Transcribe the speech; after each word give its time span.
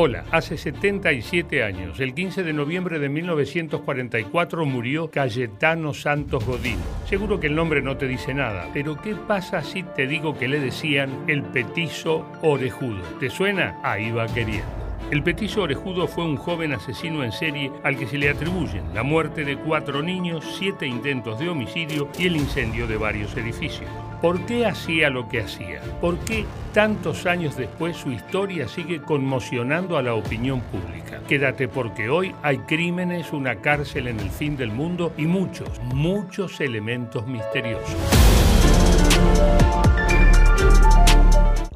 Hola, 0.00 0.26
hace 0.30 0.56
77 0.56 1.64
años, 1.64 1.98
el 1.98 2.14
15 2.14 2.44
de 2.44 2.52
noviembre 2.52 3.00
de 3.00 3.08
1944 3.08 4.64
murió 4.64 5.10
Cayetano 5.10 5.92
Santos 5.92 6.46
Godino. 6.46 6.84
Seguro 7.08 7.40
que 7.40 7.48
el 7.48 7.56
nombre 7.56 7.82
no 7.82 7.96
te 7.96 8.06
dice 8.06 8.32
nada, 8.32 8.68
pero 8.72 8.96
¿qué 9.02 9.16
pasa 9.16 9.60
si 9.60 9.82
te 9.82 10.06
digo 10.06 10.38
que 10.38 10.46
le 10.46 10.60
decían 10.60 11.24
el 11.26 11.42
petizo 11.42 12.24
orejudo? 12.42 13.02
¿Te 13.18 13.28
suena? 13.28 13.80
Ahí 13.82 14.12
va 14.12 14.28
queriendo. 14.28 14.77
El 15.10 15.22
petizo 15.22 15.62
orejudo 15.62 16.06
fue 16.06 16.24
un 16.24 16.36
joven 16.36 16.74
asesino 16.74 17.24
en 17.24 17.32
serie 17.32 17.72
al 17.82 17.96
que 17.96 18.06
se 18.06 18.18
le 18.18 18.28
atribuyen 18.28 18.84
la 18.92 19.02
muerte 19.02 19.42
de 19.42 19.56
cuatro 19.56 20.02
niños, 20.02 20.44
siete 20.58 20.86
intentos 20.86 21.38
de 21.38 21.48
homicidio 21.48 22.08
y 22.18 22.26
el 22.26 22.36
incendio 22.36 22.86
de 22.86 22.98
varios 22.98 23.34
edificios. 23.34 23.88
¿Por 24.20 24.44
qué 24.44 24.66
hacía 24.66 25.08
lo 25.08 25.26
que 25.26 25.40
hacía? 25.40 25.80
¿Por 26.02 26.18
qué 26.18 26.44
tantos 26.74 27.24
años 27.24 27.56
después 27.56 27.96
su 27.96 28.12
historia 28.12 28.68
sigue 28.68 29.00
conmocionando 29.00 29.96
a 29.96 30.02
la 30.02 30.12
opinión 30.12 30.60
pública? 30.60 31.22
Quédate 31.26 31.68
porque 31.68 32.10
hoy 32.10 32.34
hay 32.42 32.58
crímenes, 32.58 33.32
una 33.32 33.56
cárcel 33.56 34.08
en 34.08 34.20
el 34.20 34.28
fin 34.28 34.58
del 34.58 34.72
mundo 34.72 35.14
y 35.16 35.24
muchos, 35.24 35.80
muchos 35.94 36.60
elementos 36.60 37.26
misteriosos. 37.26 37.96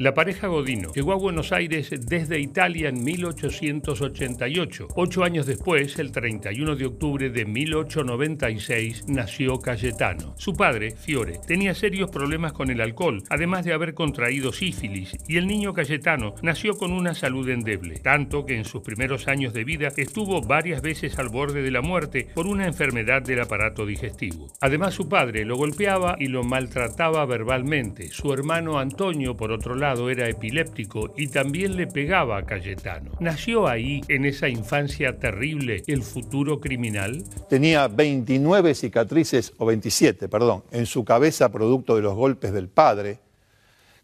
La 0.02 0.15
pareja 0.15 0.48
Godino 0.48 0.92
llegó 0.95 1.12
a 1.12 1.16
Buenos 1.16 1.52
Aires 1.52 1.91
desde 1.97 2.41
Italia 2.41 2.88
en 2.88 3.05
1888. 3.05 4.88
Ocho 4.97 5.23
años 5.23 5.47
después, 5.47 5.97
el 6.01 6.11
31 6.11 6.75
de 6.75 6.87
octubre 6.87 7.30
de 7.30 7.45
1896, 7.45 9.05
nació 9.06 9.61
Cayetano. 9.61 10.34
Su 10.38 10.55
padre, 10.55 10.91
Fiore, 10.91 11.38
tenía 11.47 11.73
serios 11.77 12.11
problemas 12.11 12.52
con 12.52 12.69
el 12.69 12.80
alcohol, 12.80 13.23
además 13.30 13.65
de 13.65 13.75
haber 13.75 13.95
contraído 13.95 14.52
sífilis, 14.52 15.16
y 15.28 15.37
el 15.37 15.47
niño 15.47 15.73
Cayetano 15.73 16.34
nació 16.42 16.75
con 16.75 16.92
una 16.92 17.14
salud 17.14 17.48
endeble, 17.48 18.00
tanto 18.00 18.45
que 18.45 18.56
en 18.56 18.64
sus 18.64 18.83
primeros 18.83 19.28
años 19.28 19.53
de 19.53 19.62
vida 19.62 19.91
estuvo 19.97 20.41
varias 20.41 20.83
veces 20.83 21.16
al 21.20 21.28
borde 21.28 21.62
de 21.62 21.70
la 21.70 21.80
muerte 21.80 22.27
por 22.34 22.48
una 22.48 22.67
enfermedad 22.67 23.23
del 23.23 23.42
aparato 23.42 23.86
digestivo. 23.86 24.48
Además, 24.61 24.95
su 24.95 25.08
padre 25.08 25.45
lo 25.45 25.55
golpeaba 25.55 26.17
y 26.19 26.27
lo 26.27 26.42
maltrataba 26.42 27.25
verbalmente. 27.25 28.08
Su 28.08 28.33
hermano 28.33 28.80
Antonio, 28.80 29.36
por 29.36 29.53
otro 29.53 29.77
lado, 29.77 29.92
era 30.11 30.29
epiléptico 30.29 31.12
y 31.17 31.29
también 31.29 31.77
le 31.77 31.87
pegaba 31.87 32.39
a 32.39 32.45
Cayetano. 32.45 33.12
¿Nació 33.21 33.69
ahí, 33.69 34.01
en 34.09 34.25
esa 34.25 34.48
infancia 34.48 35.19
terrible, 35.19 35.83
el 35.87 36.03
futuro 36.03 36.61
criminal? 36.61 37.23
Tenía 37.48 37.89
29 37.89 38.75
cicatrices, 38.75 39.53
o 39.59 39.67
27, 39.67 40.29
perdón, 40.29 40.65
en 40.70 40.87
su 40.87 41.05
cabeza 41.05 41.51
producto 41.51 41.97
de 41.97 42.03
los 42.03 42.15
golpes 42.15 42.53
del 42.53 42.69
padre. 42.69 43.20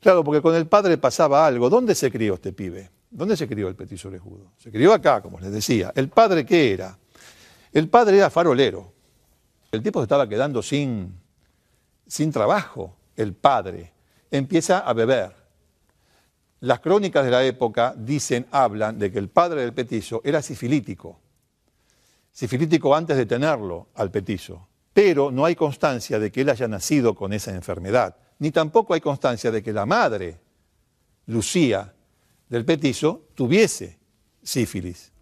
Claro, 0.01 0.23
porque 0.23 0.43
con 0.43 0.55
el 0.55 0.67
padre 0.67 0.99
pasaba 0.99 1.47
algo. 1.47 1.69
¿Dónde 1.69 1.95
se 1.95 2.11
crió 2.11 2.35
este 2.35 2.53
pibe? 2.53 2.91
¿Dónde 3.11 3.37
se 3.37 3.49
crió 3.49 3.69
el 3.69 3.75
petiso 3.75 4.09
orejudo? 4.09 4.53
Se 4.59 4.71
crió 4.71 4.93
acá, 4.93 5.21
como 5.21 5.41
les 5.41 5.51
decía. 5.51 5.93
¿El 5.95 6.09
padre 6.09 6.45
qué 6.45 6.73
era? 6.73 6.99
El 7.73 7.89
padre 7.89 8.19
era 8.19 8.31
farolero. 8.31 8.93
El 9.73 9.83
tipo 9.83 10.01
se 10.01 10.05
estaba 10.05 10.29
quedando 10.29 10.63
sin, 10.63 11.15
sin 12.07 12.31
trabajo. 12.31 12.97
El 13.17 13.35
padre 13.35 13.93
empieza 14.31 14.81
a 14.81 14.93
beber 14.93 15.38
las 16.61 16.81
crónicas 16.81 17.25
de 17.25 17.31
la 17.31 17.45
época 17.45 17.95
dicen, 17.97 18.47
hablan 18.51 18.99
de 18.99 19.13
que 19.13 19.19
el 19.19 19.29
padre 19.29 19.61
del 19.63 19.73
petizo 19.73 20.21
era 20.25 20.43
sifilítico, 20.43 21.21
sifilítico 22.33 22.95
antes 22.95 23.17
de 23.17 23.27
tenerlo 23.27 23.89
al 23.95 24.11
petizo, 24.11 24.69
pero 24.93 25.31
no 25.31 25.45
hay 25.45 25.55
constancia 25.55 26.19
de 26.19 26.33
que 26.33 26.41
él 26.41 26.49
haya 26.49 26.67
nacido 26.67 27.15
con 27.15 27.33
esa 27.33 27.55
enfermedad, 27.55 28.17
ni 28.41 28.51
tampoco 28.51 28.95
hay 28.95 29.01
constancia 29.01 29.51
de 29.51 29.63
que 29.63 29.73
la 29.73 29.87
madre, 29.87 30.41
Lucía, 31.27 31.95
del 32.49 32.65
petizo, 32.65 33.27
tuviese 33.35 33.99
sífilis. 34.43 35.13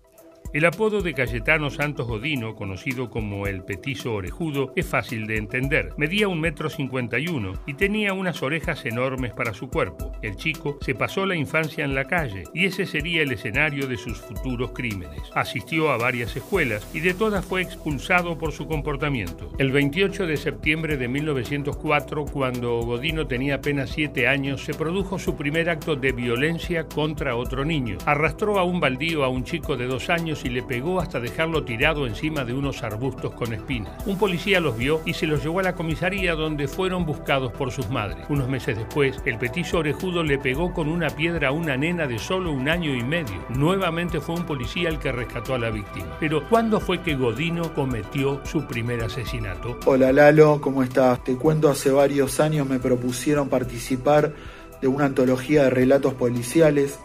El 0.57 0.65
apodo 0.65 1.03
de 1.03 1.13
Cayetano 1.13 1.69
Santos 1.69 2.07
Godino, 2.07 2.55
conocido 2.55 3.11
como 3.11 3.47
el 3.47 3.63
petizo 3.63 4.15
orejudo, 4.15 4.73
es 4.75 4.87
fácil 4.87 5.27
de 5.27 5.37
entender. 5.37 5.93
Medía 5.99 6.29
un 6.29 6.41
metro 6.41 6.71
cincuenta 6.71 7.19
y 7.19 7.29
uno 7.29 7.53
y 7.67 7.75
tenía 7.75 8.15
unas 8.15 8.43
orejas 8.43 8.87
enormes 8.87 9.35
para 9.35 9.53
su 9.53 9.69
cuerpo. 9.69 10.13
El 10.23 10.37
chico 10.37 10.79
se 10.81 10.95
pasó 10.95 11.27
la 11.27 11.37
infancia 11.37 11.85
en 11.85 11.95
la 11.95 12.07
calle 12.07 12.45
y 12.55 12.65
ese 12.65 12.87
sería 12.87 13.21
el 13.21 13.33
escenario 13.33 13.87
de 13.87 13.99
sus 13.99 14.19
futuros 14.19 14.71
crímenes. 14.73 15.21
Asistió 15.35 15.91
a 15.91 15.99
varias 15.99 16.35
escuelas 16.35 16.89
y 16.95 17.01
de 17.01 17.13
todas 17.13 17.45
fue 17.45 17.61
expulsado 17.61 18.39
por 18.39 18.53
su 18.53 18.67
comportamiento. 18.67 19.53
El 19.59 19.73
28 19.73 20.27
de 20.27 20.39
septiembre 20.39 20.97
de 20.97 21.07
1904, 21.07 22.25
cuando 22.25 22.81
Godino 22.81 23.27
tenía 23.27 23.57
apenas 23.57 23.91
siete 23.91 24.27
años, 24.27 24.65
se 24.65 24.73
produjo 24.73 25.19
su 25.19 25.37
primer 25.37 25.69
acto 25.69 25.97
de 25.97 26.13
violencia 26.13 26.85
contra 26.89 27.37
otro 27.37 27.67
niño. 27.67 27.99
Arrastró 28.07 28.59
a 28.59 28.65
un 28.65 28.81
baldío 28.81 29.23
a 29.23 29.29
un 29.29 29.45
chico 29.45 29.77
de 29.77 29.87
dos 29.87 30.09
años 30.09 30.46
y 30.47 30.49
le 30.49 30.63
pegó 30.63 31.01
hasta 31.01 31.21
dejarlo 31.21 31.65
tirado 31.65 32.07
encima 32.07 32.45
de 32.45 32.55
unos 32.55 32.83
arbustos 32.83 33.35
con 33.35 33.53
espinas. 33.53 33.93
Un 34.07 34.17
policía 34.17 34.61
los 34.61 34.77
vio 34.79 35.01
y 35.05 35.15
se 35.15 35.27
los 35.27 35.43
llevó 35.43 35.61
a 35.61 35.65
la 35.65 35.75
comisaría 35.75 36.35
donde 36.35 36.69
fueron 36.69 37.05
buscados 37.05 37.53
por 37.53 37.73
sus 37.73 37.91
madres. 37.91 38.25
Unos 38.29 38.49
meses 38.49 38.77
después, 38.77 39.17
el 39.25 39.39
petiso 39.39 39.79
orejudo 39.79 40.23
le 40.23 40.39
pegó 40.39 40.73
con 40.73 40.89
una 40.89 41.11
piedra 41.11 41.49
a 41.49 41.53
una 41.53 41.77
nena 41.77 42.07
de 42.07 42.19
solo 42.19 42.53
un 42.53 42.69
año 42.69 42.95
y 42.95 43.03
medio. 43.03 43.45
Nuevamente 43.51 44.21
fue 44.21 44.37
un 44.37 44.47
policía 44.47 44.89
el 44.89 44.99
que 44.99 45.13
rescató 45.13 45.55
a 45.55 45.59
la 45.59 45.71
víctima. 45.71 46.17
Pero 46.21 46.49
¿cuándo 46.49 46.81
fue 46.81 47.03
que 47.03 47.17
Godino 47.17 47.75
cometió 47.75 48.41
su 48.45 48.67
primer 48.67 49.03
asesinato? 49.03 49.79
Hola 49.85 50.13
Lalo, 50.13 50.61
¿cómo 50.61 50.83
estás? 50.83 51.25
Te 51.25 51.37
cuento, 51.37 51.69
hace 51.69 51.91
varios 51.91 52.39
años 52.41 52.69
me 52.69 52.79
propusieron 52.79 53.49
participar 53.49 54.33
de 54.81 54.89
una 54.89 55.07
antología 55.07 55.65
de 55.65 55.71
relatos 55.71 56.15
policiales 56.15 56.99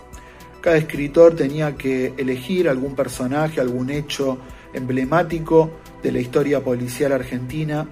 cada 0.61 0.77
escritor 0.77 1.35
tenía 1.35 1.75
que 1.75 2.13
elegir 2.17 2.69
algún 2.69 2.95
personaje, 2.95 3.59
algún 3.59 3.89
hecho 3.89 4.37
emblemático 4.73 5.71
de 6.03 6.11
la 6.11 6.19
historia 6.19 6.63
policial 6.63 7.11
argentina 7.11 7.87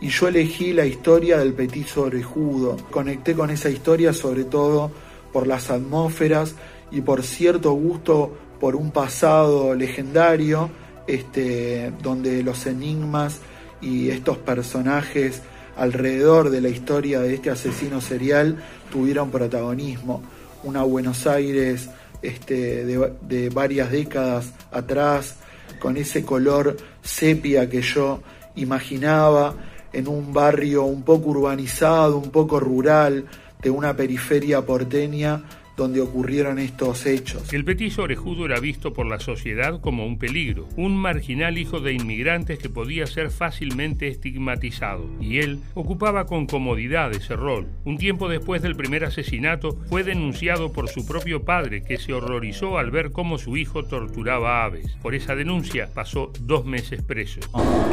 y 0.00 0.08
yo 0.08 0.28
elegí 0.28 0.72
la 0.72 0.86
historia 0.86 1.38
del 1.38 1.52
petiso 1.52 2.02
orejudo. 2.02 2.76
Conecté 2.90 3.34
con 3.34 3.50
esa 3.50 3.68
historia 3.68 4.12
sobre 4.12 4.44
todo 4.44 4.90
por 5.32 5.46
las 5.46 5.70
atmósferas 5.70 6.54
y 6.90 7.02
por 7.02 7.22
cierto 7.22 7.72
gusto 7.72 8.36
por 8.58 8.74
un 8.74 8.90
pasado 8.90 9.74
legendario 9.74 10.70
este, 11.06 11.92
donde 12.02 12.42
los 12.42 12.66
enigmas 12.66 13.40
y 13.80 14.10
estos 14.10 14.38
personajes 14.38 15.42
alrededor 15.76 16.50
de 16.50 16.60
la 16.60 16.68
historia 16.68 17.20
de 17.20 17.34
este 17.34 17.50
asesino 17.50 18.00
serial 18.00 18.56
tuvieron 18.90 19.30
protagonismo. 19.30 20.22
Una 20.64 20.82
Buenos 20.82 21.26
Aires 21.26 21.88
este, 22.22 22.84
de, 22.84 23.48
varias 23.50 23.90
décadas 23.90 24.52
atrás, 24.70 25.36
con 25.78 25.96
ese 25.96 26.24
color 26.24 26.76
sepia 27.02 27.68
que 27.68 27.82
yo 27.82 28.20
imaginaba 28.56 29.54
en 29.92 30.08
un 30.08 30.32
barrio 30.32 30.84
un 30.84 31.02
poco 31.02 31.30
urbanizado, 31.30 32.18
un 32.18 32.30
poco 32.30 32.58
rural, 32.58 33.26
de 33.62 33.70
una 33.70 33.96
periferia 33.96 34.64
porteña 34.64 35.42
donde 35.78 36.00
ocurrieron 36.00 36.58
estos 36.58 37.06
hechos. 37.06 37.52
El 37.54 37.64
petiso 37.64 38.02
orejudo 38.02 38.44
era 38.44 38.58
visto 38.58 38.92
por 38.92 39.06
la 39.06 39.20
sociedad 39.20 39.80
como 39.80 40.04
un 40.04 40.18
peligro, 40.18 40.68
un 40.76 40.96
marginal 40.96 41.56
hijo 41.56 41.78
de 41.78 41.94
inmigrantes 41.94 42.58
que 42.58 42.68
podía 42.68 43.06
ser 43.06 43.30
fácilmente 43.30 44.08
estigmatizado, 44.08 45.06
y 45.20 45.38
él 45.38 45.60
ocupaba 45.74 46.26
con 46.26 46.46
comodidad 46.46 47.12
ese 47.12 47.36
rol. 47.36 47.68
Un 47.84 47.96
tiempo 47.96 48.28
después 48.28 48.60
del 48.60 48.74
primer 48.74 49.04
asesinato 49.04 49.78
fue 49.88 50.02
denunciado 50.02 50.72
por 50.72 50.88
su 50.88 51.06
propio 51.06 51.44
padre, 51.44 51.84
que 51.84 51.96
se 51.96 52.12
horrorizó 52.12 52.76
al 52.76 52.90
ver 52.90 53.12
cómo 53.12 53.38
su 53.38 53.56
hijo 53.56 53.84
torturaba 53.84 54.64
aves. 54.64 54.96
Por 55.00 55.14
esa 55.14 55.36
denuncia 55.36 55.88
pasó 55.94 56.32
dos 56.40 56.66
meses 56.66 57.02
preso. 57.02 57.40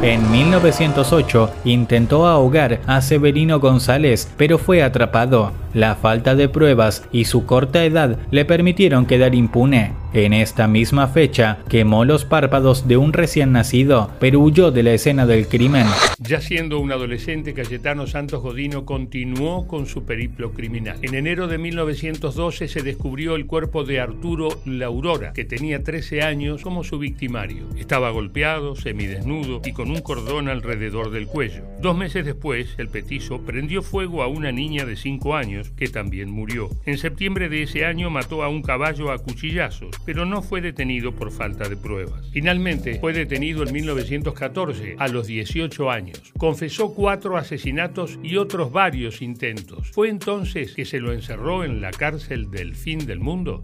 En 0.02 0.28
1908 0.32 1.54
intentó 1.64 2.26
ahogar 2.26 2.80
a 2.86 3.00
Severino 3.00 3.60
González, 3.60 4.28
pero 4.36 4.58
fue 4.58 4.82
atrapado. 4.82 5.52
La 5.76 5.94
falta 5.94 6.34
de 6.34 6.48
pruebas 6.48 7.04
y 7.12 7.26
su 7.26 7.44
corta 7.44 7.84
edad 7.84 8.16
le 8.30 8.46
permitieron 8.46 9.04
quedar 9.04 9.34
impune. 9.34 9.92
En 10.12 10.32
esta 10.32 10.68
misma 10.68 11.08
fecha, 11.08 11.58
quemó 11.68 12.04
los 12.04 12.24
párpados 12.24 12.88
de 12.88 12.96
un 12.96 13.12
recién 13.12 13.52
nacido, 13.52 14.10
pero 14.20 14.40
huyó 14.40 14.70
de 14.70 14.82
la 14.82 14.94
escena 14.94 15.26
del 15.26 15.48
crimen. 15.48 15.86
Ya 16.18 16.40
siendo 16.40 16.78
un 16.78 16.92
adolescente, 16.92 17.52
Cayetano 17.52 18.06
Santos 18.06 18.40
Godino 18.40 18.86
continuó 18.86 19.66
con 19.66 19.86
su 19.86 20.04
periplo 20.04 20.52
criminal. 20.52 20.98
En 21.02 21.14
enero 21.14 21.48
de 21.48 21.58
1912 21.58 22.68
se 22.68 22.82
descubrió 22.82 23.34
el 23.34 23.46
cuerpo 23.46 23.84
de 23.84 24.00
Arturo 24.00 24.48
Laurora, 24.64 25.32
que 25.32 25.44
tenía 25.44 25.82
13 25.82 26.22
años, 26.22 26.62
como 26.62 26.84
su 26.84 26.98
victimario. 26.98 27.68
Estaba 27.76 28.10
golpeado, 28.10 28.76
semidesnudo 28.76 29.60
y 29.64 29.72
con 29.72 29.90
un 29.90 30.00
cordón 30.00 30.48
alrededor 30.48 31.10
del 31.10 31.26
cuello. 31.26 31.62
Dos 31.80 31.96
meses 31.96 32.24
después, 32.24 32.74
el 32.78 32.88
petizo 32.88 33.42
prendió 33.42 33.82
fuego 33.82 34.22
a 34.22 34.28
una 34.28 34.52
niña 34.52 34.86
de 34.86 34.96
5 34.96 35.34
años, 35.34 35.72
que 35.76 35.88
también 35.88 36.30
murió. 36.30 36.70
En 36.86 36.96
septiembre 36.96 37.48
de 37.48 37.64
ese 37.64 37.84
año 37.84 38.08
mató 38.08 38.42
a 38.42 38.48
un 38.48 38.62
caballo 38.62 39.10
a 39.10 39.18
cuchillazos 39.18 39.96
pero 40.06 40.24
no 40.24 40.40
fue 40.40 40.60
detenido 40.60 41.12
por 41.12 41.32
falta 41.32 41.68
de 41.68 41.76
pruebas. 41.76 42.30
Finalmente, 42.30 42.98
fue 43.00 43.12
detenido 43.12 43.64
en 43.64 43.72
1914, 43.72 44.96
a 44.98 45.08
los 45.08 45.26
18 45.26 45.90
años. 45.90 46.32
Confesó 46.38 46.94
cuatro 46.94 47.36
asesinatos 47.36 48.18
y 48.22 48.36
otros 48.36 48.72
varios 48.72 49.20
intentos. 49.20 49.90
¿Fue 49.90 50.08
entonces 50.08 50.74
que 50.74 50.84
se 50.84 51.00
lo 51.00 51.12
encerró 51.12 51.64
en 51.64 51.80
la 51.80 51.90
cárcel 51.90 52.50
del 52.50 52.76
fin 52.76 53.04
del 53.04 53.18
mundo? 53.18 53.60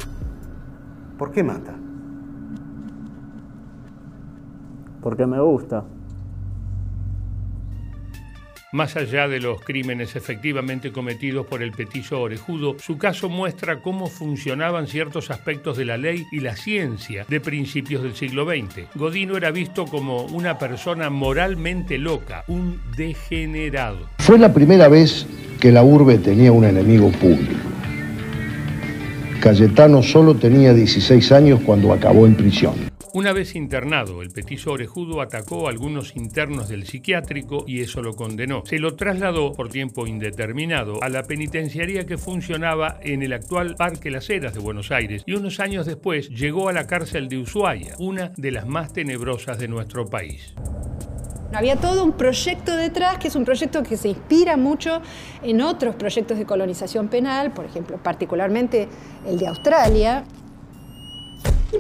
¿Por 1.17 1.31
qué 1.31 1.45
mata? 1.45 1.79
Porque 5.01 5.27
me 5.27 5.41
gusta. 5.41 5.85
Más 8.75 8.97
allá 8.97 9.29
de 9.29 9.39
los 9.39 9.61
crímenes 9.61 10.17
efectivamente 10.17 10.93
cometidos 10.93 11.45
por 11.45 11.63
el 11.63 11.73
petiso 11.73 12.23
orejudo, 12.23 12.77
su 12.79 12.97
caso 12.97 13.29
muestra 13.29 13.81
cómo 13.81 14.07
funcionaban 14.07 14.87
ciertos 14.87 15.31
aspectos 15.31 15.77
de 15.77 15.85
la 15.85 15.99
ley 15.99 16.25
y 16.33 16.41
la 16.41 16.57
ciencia 16.57 17.27
de 17.29 17.39
principios 17.39 18.03
del 18.03 18.15
siglo 18.15 18.47
XX. 18.47 18.87
Godino 18.95 19.37
era 19.37 19.51
visto 19.51 19.85
como 19.85 20.23
una 20.23 20.57
persona 20.57 21.11
moralmente 21.11 21.99
loca, 21.99 22.45
un 22.49 22.81
degenerado. 22.97 24.09
Fue 24.21 24.39
la 24.39 24.55
primera 24.55 24.89
vez 24.89 25.27
que 25.61 25.71
la 25.71 25.83
urbe 25.83 26.17
tenía 26.17 26.51
un 26.51 26.65
enemigo 26.65 27.11
público. 27.11 27.69
Cayetano 29.43 30.03
solo 30.03 30.35
tenía 30.35 30.73
16 30.73 31.31
años 31.33 31.61
cuando 31.67 31.93
acabó 31.93 32.25
en 32.25 32.37
prisión. 32.37 32.92
Una 33.15 33.35
vez 33.35 33.55
internado, 33.57 34.23
el 34.23 34.31
petiso 34.31 34.73
orejudo 34.73 35.21
atacó 35.21 35.67
a 35.67 35.71
algunos 35.71 36.17
internos 36.17 36.71
del 36.71 36.87
psiquiátrico 36.87 37.65
y 37.67 37.83
eso 37.83 38.01
lo 38.01 38.15
condenó. 38.15 38.65
Se 38.65 38.79
lo 38.79 38.97
trasladó 38.97 39.53
por 39.53 39.69
tiempo 39.69 40.07
indeterminado 40.07 41.03
a 41.03 41.11
la 41.11 41.23
penitenciaría 41.25 42.07
que 42.07 42.17
funcionaba 42.17 42.97
en 43.03 43.23
el 43.23 43.35
actual 43.35 43.75
Parque 43.77 44.11
Las 44.11 44.31
Heras 44.31 44.55
de 44.55 44.61
Buenos 44.61 44.91
Aires 44.91 45.25
y 45.27 45.35
unos 45.35 45.61
años 45.61 45.85
después 45.85 46.31
llegó 46.31 46.71
a 46.71 46.73
la 46.73 46.87
cárcel 46.87 47.29
de 47.29 47.37
Ushuaia, 47.37 47.97
una 47.99 48.33
de 48.39 48.51
las 48.51 48.67
más 48.67 48.95
tenebrosas 48.95 49.59
de 49.59 49.69
nuestro 49.69 50.07
país. 50.07 50.55
Había 51.53 51.77
todo 51.77 52.05
un 52.05 52.13
proyecto 52.13 52.75
detrás, 52.79 53.19
que 53.19 53.29
es 53.29 53.37
un 53.37 53.45
proyecto 53.45 53.83
que 53.83 53.99
se 53.99 54.09
inspira 54.09 54.57
mucho 54.57 55.03
en 55.43 55.61
otros 55.61 55.97
proyectos 55.97 56.39
de 56.39 56.47
colonización 56.47 57.09
penal, 57.09 57.53
por 57.53 57.67
ejemplo, 57.67 58.03
particularmente 58.03 58.89
el 59.27 59.39
de 59.39 59.49
Australia. 59.49 60.25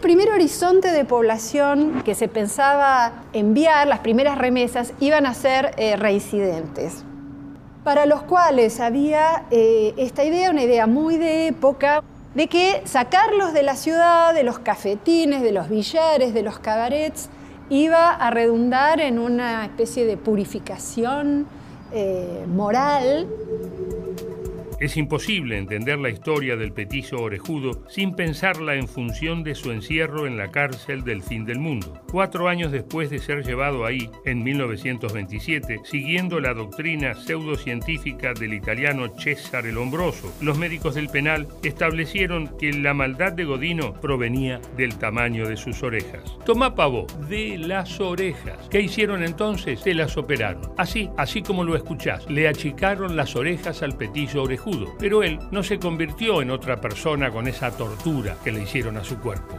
Primer 0.02 0.30
horizonte 0.30 0.90
de 0.90 1.04
población 1.04 2.02
que 2.04 2.16
se 2.16 2.26
pensaba 2.26 3.22
enviar, 3.32 3.86
las 3.86 4.00
primeras 4.00 4.36
remesas, 4.36 4.94
iban 4.98 5.26
a 5.26 5.32
ser 5.32 5.74
eh, 5.76 5.94
reincidentes, 5.94 7.04
para 7.84 8.04
los 8.06 8.24
cuales 8.24 8.80
había 8.80 9.44
eh, 9.52 9.94
esta 9.96 10.24
idea, 10.24 10.50
una 10.50 10.64
idea 10.64 10.88
muy 10.88 11.18
de 11.18 11.46
época, 11.46 12.02
de 12.34 12.48
que 12.48 12.82
sacarlos 12.84 13.52
de 13.52 13.62
la 13.62 13.76
ciudad, 13.76 14.34
de 14.34 14.42
los 14.42 14.58
cafetines, 14.58 15.40
de 15.40 15.52
los 15.52 15.68
billares, 15.68 16.34
de 16.34 16.42
los 16.42 16.58
cabarets, 16.58 17.28
iba 17.70 18.10
a 18.10 18.28
redundar 18.32 19.00
en 19.00 19.20
una 19.20 19.64
especie 19.64 20.04
de 20.04 20.16
purificación 20.16 21.46
eh, 21.92 22.44
moral 22.48 23.28
es 24.82 24.96
imposible 24.96 25.58
entender 25.58 25.96
la 26.00 26.10
historia 26.10 26.56
del 26.56 26.72
petiso 26.72 27.18
orejudo 27.18 27.84
sin 27.88 28.16
pensarla 28.16 28.74
en 28.74 28.88
función 28.88 29.44
de 29.44 29.54
su 29.54 29.70
encierro 29.70 30.26
en 30.26 30.36
la 30.36 30.50
cárcel 30.50 31.04
del 31.04 31.22
fin 31.22 31.44
del 31.44 31.60
mundo. 31.60 32.02
Cuatro 32.10 32.48
años 32.48 32.72
después 32.72 33.08
de 33.08 33.20
ser 33.20 33.44
llevado 33.44 33.86
ahí, 33.86 34.10
en 34.24 34.42
1927, 34.42 35.82
siguiendo 35.84 36.40
la 36.40 36.52
doctrina 36.52 37.14
pseudocientífica 37.14 38.34
del 38.34 38.54
italiano 38.54 39.06
Cesare 39.16 39.70
Lombroso, 39.70 40.34
los 40.40 40.58
médicos 40.58 40.96
del 40.96 41.08
penal 41.08 41.46
establecieron 41.62 42.58
que 42.58 42.72
la 42.72 42.92
maldad 42.92 43.34
de 43.34 43.44
Godino 43.44 43.92
provenía 44.00 44.60
del 44.76 44.98
tamaño 44.98 45.46
de 45.46 45.56
sus 45.56 45.80
orejas. 45.84 46.36
Tomá 46.44 46.74
pavo, 46.74 47.06
de 47.28 47.56
las 47.56 48.00
orejas. 48.00 48.58
¿Qué 48.68 48.80
hicieron 48.80 49.22
entonces? 49.22 49.78
Se 49.78 49.94
las 49.94 50.16
operaron. 50.16 50.72
Así, 50.76 51.08
así 51.16 51.40
como 51.40 51.62
lo 51.62 51.76
escuchás, 51.76 52.28
le 52.28 52.48
achicaron 52.48 53.14
las 53.14 53.36
orejas 53.36 53.84
al 53.84 53.96
petiso 53.96 54.42
orejudo 54.42 54.71
pero 54.98 55.22
él 55.22 55.38
no 55.50 55.62
se 55.62 55.78
convirtió 55.78 56.42
en 56.42 56.50
otra 56.50 56.80
persona 56.80 57.30
con 57.30 57.48
esa 57.48 57.70
tortura 57.70 58.36
que 58.42 58.52
le 58.52 58.62
hicieron 58.62 58.96
a 58.96 59.04
su 59.04 59.18
cuerpo. 59.18 59.56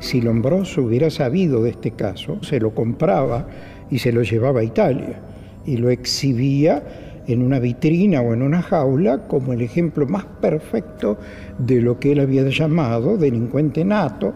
Si 0.00 0.20
Lombroso 0.20 0.82
hubiera 0.82 1.10
sabido 1.10 1.62
de 1.62 1.70
este 1.70 1.90
caso, 1.92 2.42
se 2.42 2.58
lo 2.58 2.74
compraba 2.74 3.46
y 3.90 3.98
se 3.98 4.12
lo 4.12 4.22
llevaba 4.22 4.60
a 4.60 4.64
Italia 4.64 5.20
y 5.66 5.76
lo 5.76 5.90
exhibía 5.90 6.82
en 7.26 7.42
una 7.42 7.58
vitrina 7.58 8.20
o 8.22 8.32
en 8.32 8.42
una 8.42 8.62
jaula 8.62 9.26
como 9.28 9.52
el 9.52 9.60
ejemplo 9.60 10.06
más 10.06 10.24
perfecto 10.40 11.18
de 11.58 11.80
lo 11.80 11.98
que 11.98 12.12
él 12.12 12.20
había 12.20 12.48
llamado 12.48 13.16
delincuente 13.16 13.84
nato, 13.84 14.32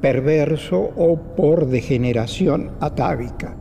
perverso 0.00 0.78
o 0.96 1.16
por 1.36 1.66
degeneración 1.66 2.72
atávica. 2.80 3.56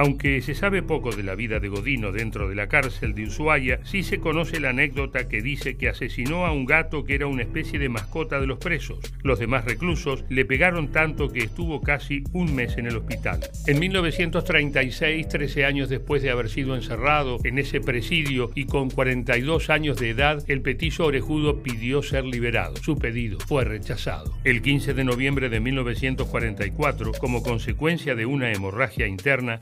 Aunque 0.00 0.40
se 0.40 0.54
sabe 0.54 0.82
poco 0.82 1.14
de 1.14 1.22
la 1.22 1.34
vida 1.34 1.60
de 1.60 1.68
Godino 1.68 2.10
dentro 2.10 2.48
de 2.48 2.54
la 2.54 2.68
cárcel 2.68 3.14
de 3.14 3.24
Ushuaia, 3.24 3.80
sí 3.84 4.02
se 4.02 4.18
conoce 4.18 4.58
la 4.58 4.70
anécdota 4.70 5.28
que 5.28 5.42
dice 5.42 5.76
que 5.76 5.90
asesinó 5.90 6.46
a 6.46 6.52
un 6.52 6.64
gato 6.64 7.04
que 7.04 7.14
era 7.14 7.26
una 7.26 7.42
especie 7.42 7.78
de 7.78 7.90
mascota 7.90 8.40
de 8.40 8.46
los 8.46 8.58
presos. 8.58 9.00
Los 9.22 9.38
demás 9.38 9.66
reclusos 9.66 10.24
le 10.30 10.46
pegaron 10.46 10.90
tanto 10.90 11.28
que 11.28 11.40
estuvo 11.40 11.82
casi 11.82 12.24
un 12.32 12.54
mes 12.54 12.78
en 12.78 12.86
el 12.86 12.96
hospital. 12.96 13.40
En 13.66 13.78
1936, 13.78 15.28
13 15.28 15.66
años 15.66 15.90
después 15.90 16.22
de 16.22 16.30
haber 16.30 16.48
sido 16.48 16.76
encerrado 16.76 17.36
en 17.44 17.58
ese 17.58 17.82
presidio 17.82 18.52
y 18.54 18.64
con 18.64 18.88
42 18.88 19.68
años 19.68 19.98
de 19.98 20.08
edad, 20.08 20.42
el 20.48 20.62
petiso 20.62 21.04
orejudo 21.04 21.62
pidió 21.62 22.02
ser 22.02 22.24
liberado. 22.24 22.74
Su 22.76 22.96
pedido 22.96 23.38
fue 23.38 23.64
rechazado. 23.64 24.34
El 24.44 24.62
15 24.62 24.94
de 24.94 25.04
noviembre 25.04 25.50
de 25.50 25.60
1944, 25.60 27.12
como 27.20 27.42
consecuencia 27.42 28.14
de 28.14 28.24
una 28.24 28.50
hemorragia 28.50 29.06
interna, 29.06 29.58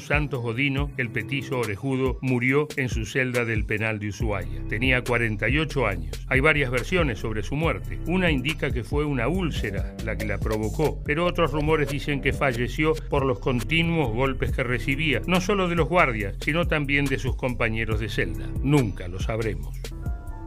Santos 0.00 0.42
Godino, 0.42 0.90
el 0.98 1.10
petiso 1.10 1.60
orejudo, 1.60 2.18
murió 2.20 2.68
en 2.76 2.88
su 2.88 3.06
celda 3.06 3.44
del 3.44 3.64
penal 3.64 3.98
de 3.98 4.08
Ushuaia. 4.08 4.62
Tenía 4.68 5.02
48 5.02 5.86
años. 5.86 6.26
Hay 6.28 6.40
varias 6.40 6.70
versiones 6.70 7.18
sobre 7.18 7.42
su 7.42 7.56
muerte. 7.56 7.98
Una 8.06 8.30
indica 8.30 8.70
que 8.70 8.84
fue 8.84 9.04
una 9.04 9.28
úlcera 9.28 9.96
la 10.04 10.16
que 10.16 10.26
la 10.26 10.38
provocó, 10.38 11.02
pero 11.04 11.24
otros 11.24 11.52
rumores 11.52 11.88
dicen 11.88 12.20
que 12.20 12.34
falleció 12.34 12.92
por 13.08 13.24
los 13.24 13.38
continuos 13.38 14.12
golpes 14.12 14.52
que 14.52 14.62
recibía, 14.62 15.22
no 15.26 15.40
solo 15.40 15.68
de 15.68 15.76
los 15.76 15.88
guardias, 15.88 16.36
sino 16.40 16.66
también 16.66 17.06
de 17.06 17.18
sus 17.18 17.36
compañeros 17.36 18.00
de 18.00 18.10
celda. 18.10 18.46
Nunca 18.62 19.08
lo 19.08 19.20
sabremos. 19.20 19.80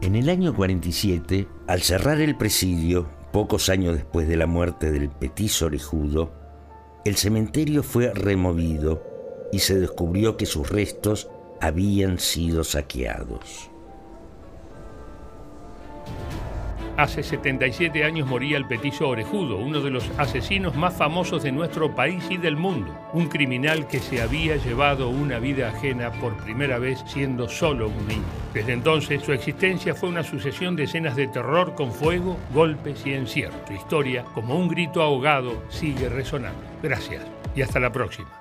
En 0.02 0.14
el 0.14 0.28
año 0.28 0.54
47, 0.54 1.46
al 1.66 1.82
cerrar 1.82 2.20
el 2.20 2.36
presidio, 2.36 3.10
pocos 3.32 3.68
años 3.68 3.94
después 3.94 4.28
de 4.28 4.36
la 4.36 4.46
muerte 4.46 4.90
del 4.92 5.10
petiso 5.10 5.66
orejudo, 5.66 6.39
el 7.04 7.16
cementerio 7.16 7.82
fue 7.82 8.12
removido 8.12 9.02
y 9.52 9.60
se 9.60 9.78
descubrió 9.78 10.36
que 10.36 10.46
sus 10.46 10.68
restos 10.68 11.30
habían 11.60 12.18
sido 12.18 12.64
saqueados. 12.64 13.70
Hace 17.00 17.22
77 17.22 18.04
años 18.04 18.28
moría 18.28 18.58
el 18.58 18.66
petiso 18.66 19.08
Orejudo, 19.08 19.56
uno 19.56 19.80
de 19.80 19.88
los 19.88 20.10
asesinos 20.18 20.76
más 20.76 20.94
famosos 20.94 21.42
de 21.42 21.50
nuestro 21.50 21.94
país 21.94 22.22
y 22.28 22.36
del 22.36 22.58
mundo. 22.58 22.94
Un 23.14 23.28
criminal 23.28 23.86
que 23.86 24.00
se 24.00 24.20
había 24.20 24.56
llevado 24.56 25.08
una 25.08 25.38
vida 25.38 25.70
ajena 25.70 26.12
por 26.12 26.36
primera 26.36 26.78
vez 26.78 27.02
siendo 27.06 27.48
solo 27.48 27.88
un 27.88 28.06
niño. 28.06 28.26
Desde 28.52 28.74
entonces 28.74 29.22
su 29.22 29.32
existencia 29.32 29.94
fue 29.94 30.10
una 30.10 30.22
sucesión 30.22 30.76
de 30.76 30.82
escenas 30.82 31.16
de 31.16 31.28
terror 31.28 31.74
con 31.74 31.90
fuego, 31.90 32.36
golpes 32.52 33.06
y 33.06 33.14
encierro. 33.14 33.56
Su 33.66 33.72
historia, 33.72 34.22
como 34.34 34.58
un 34.58 34.68
grito 34.68 35.00
ahogado, 35.00 35.64
sigue 35.70 36.10
resonando. 36.10 36.60
Gracias 36.82 37.24
y 37.56 37.62
hasta 37.62 37.80
la 37.80 37.90
próxima. 37.90 38.39